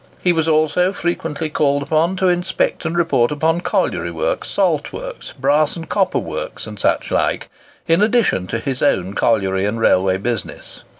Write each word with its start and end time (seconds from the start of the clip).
He 0.23 0.33
was 0.33 0.47
also 0.47 0.91
frequently 0.93 1.47
called 1.47 1.83
upon 1.83 2.15
to 2.15 2.27
inspect 2.27 2.85
and 2.85 2.97
report 2.97 3.29
upon 3.29 3.61
colliery 3.61 4.09
works, 4.09 4.49
salt 4.49 4.91
works, 4.91 5.31
brass 5.39 5.75
and 5.75 5.87
copper 5.87 6.17
works, 6.17 6.65
and 6.65 6.79
such 6.79 7.11
like, 7.11 7.49
in 7.87 8.01
addition 8.01 8.47
to 8.47 8.57
his 8.57 8.81
own 8.81 9.13
colliery 9.13 9.63
and 9.63 9.79
railway 9.79 10.17
business. 10.17 10.83